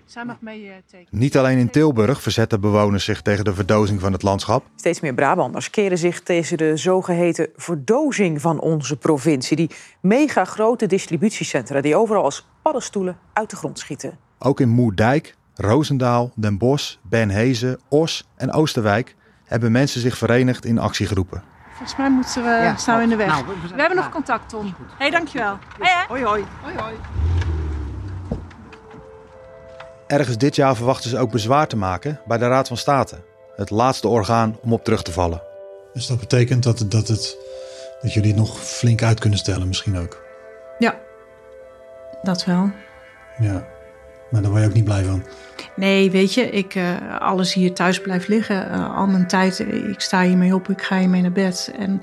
[0.06, 1.08] zij mag meetekenen.
[1.10, 4.65] Niet alleen in Tilburg verzetten bewoners zich tegen de verdozing van het landschap.
[4.76, 9.56] Steeds meer Brabanders keren zich tegen de zogeheten verdozing van onze provincie.
[9.56, 9.70] Die
[10.02, 14.18] mega grote distributiecentra die overal als paddenstoelen uit de grond schieten.
[14.39, 19.15] Ook in Moerdijk, Roosendaal, Den Bosch, Benhezen, Os en Oosterwijk
[19.46, 21.55] hebben mensen zich verenigd in actiegroepen.
[21.75, 23.27] Volgens mij moeten we, ja, staan we in de weg.
[23.27, 24.65] Nou, we, we, hebben nog contact, Tom.
[24.65, 25.57] Hé, hey, dankjewel.
[25.79, 26.05] Hey, hè?
[26.07, 26.45] Hoi, hoi.
[26.61, 26.95] hoi, hoi.
[30.07, 33.23] Ergens dit jaar verwachten ze ook bezwaar te maken bij de Raad van State.
[33.55, 35.41] Het laatste orgaan om op terug te vallen.
[35.93, 37.38] Dus dat betekent dat, dat, het,
[38.01, 40.23] dat jullie het nog flink uit kunnen stellen misschien ook?
[40.79, 40.95] Ja,
[42.21, 42.71] dat wel.
[43.38, 43.67] Ja,
[44.29, 45.23] maar daar word je ook niet blij van.
[45.75, 48.67] Nee, weet je, ik uh, alles hier thuis blijft liggen.
[48.71, 49.59] Uh, al mijn tijd,
[49.89, 51.73] ik sta hiermee op, ik ga hiermee naar bed.
[51.77, 52.01] En,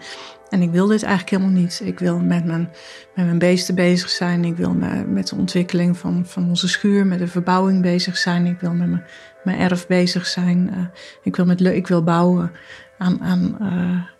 [0.51, 1.81] en ik wil dit eigenlijk helemaal niet.
[1.85, 2.71] Ik wil met mijn,
[3.15, 4.45] met mijn beesten bezig zijn.
[4.45, 8.47] Ik wil met, met de ontwikkeling van, van onze schuur, met de verbouwing bezig zijn.
[8.47, 9.05] Ik wil met mijn,
[9.45, 10.91] mijn erf bezig zijn.
[11.23, 12.53] Ik, wil met, ik wil bouwen
[12.99, 13.57] aan, aan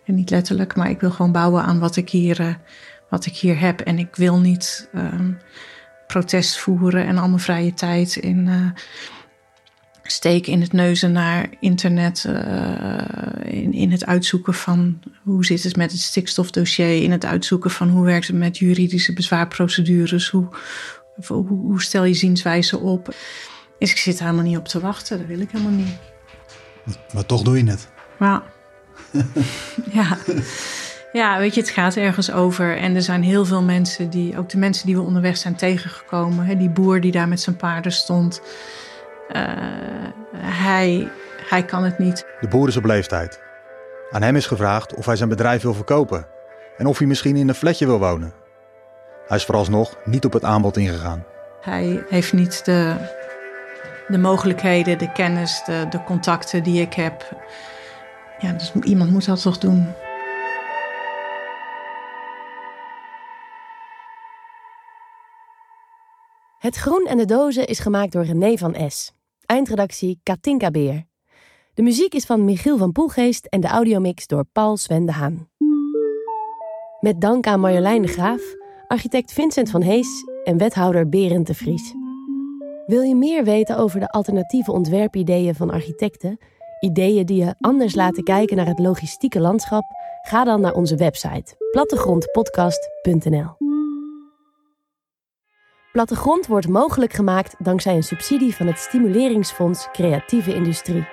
[0.05, 2.57] niet letterlijk, maar ik wil gewoon bouwen aan wat ik hier,
[3.09, 3.79] wat ik hier heb.
[3.79, 5.37] En ik wil niet um,
[6.13, 8.73] protest voeren en al mijn vrije tijd in
[10.03, 12.97] steken in het neuzen naar internet, uh,
[13.43, 17.89] in, in het uitzoeken van hoe zit het met het stikstofdossier, in het uitzoeken van
[17.89, 20.47] hoe werkt het met juridische bezwaarprocedures, hoe,
[21.27, 23.15] hoe, hoe stel je zienswijze op.
[23.79, 25.97] Dus ik zit helemaal niet op te wachten, dat wil ik helemaal niet.
[26.85, 27.87] Maar, maar toch doe je het.
[28.19, 28.41] Maar,
[29.91, 30.17] ja.
[31.13, 32.77] Ja, weet je, het gaat ergens over.
[32.77, 36.45] En er zijn heel veel mensen die, ook de mensen die we onderweg zijn tegengekomen.
[36.45, 38.41] Hè, die boer die daar met zijn paarden stond.
[39.31, 39.41] Uh,
[40.37, 41.07] hij,
[41.49, 42.25] hij kan het niet.
[42.39, 43.41] De boer is op leeftijd.
[44.11, 46.27] Aan hem is gevraagd of hij zijn bedrijf wil verkopen
[46.77, 48.33] en of hij misschien in een flatje wil wonen.
[49.27, 51.25] Hij is vooralsnog niet op het aanbod ingegaan.
[51.61, 52.95] Hij heeft niet de,
[54.07, 57.35] de mogelijkheden, de kennis, de, de contacten die ik heb.
[58.39, 59.87] Ja, dus iemand moet dat toch doen.
[66.63, 69.11] Het Groen en de Dozen is gemaakt door René van S.
[69.45, 71.05] Eindredactie Katinka Beer.
[71.73, 75.49] De muziek is van Michiel van Poelgeest en de audiomix door Paul Sven de Haan.
[76.99, 78.41] Met dank aan Marjolein de Graaf,
[78.87, 81.93] architect Vincent van Hees en wethouder Berend de Vries.
[82.85, 86.37] Wil je meer weten over de alternatieve ontwerpideeën van architecten,
[86.79, 89.83] ideeën die je anders laten kijken naar het logistieke landschap?
[90.21, 93.72] Ga dan naar onze website plattegrondpodcast.nl.
[95.93, 101.07] Plattegrond wordt mogelijk gemaakt dankzij een subsidie van het Stimuleringsfonds Creatieve Industrie.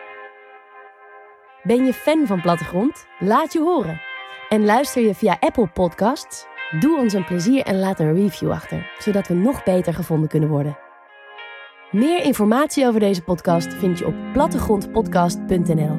[1.62, 3.06] Ben je fan van Plattegrond?
[3.18, 4.00] Laat je horen.
[4.48, 6.46] En luister je via Apple Podcasts?
[6.78, 10.48] Doe ons een plezier en laat een review achter, zodat we nog beter gevonden kunnen
[10.48, 10.78] worden.
[11.90, 15.98] Meer informatie over deze podcast vind je op plattegrondpodcast.nl.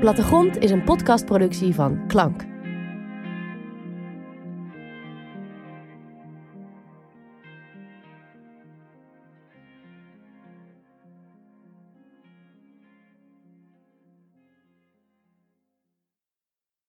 [0.00, 2.55] Plattegrond is een podcastproductie van Klank.